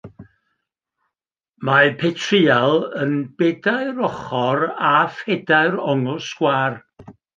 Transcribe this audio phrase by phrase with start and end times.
[1.67, 3.13] Mae petryal yn
[3.43, 6.81] bedair ochr â phedair ongl sgwâr.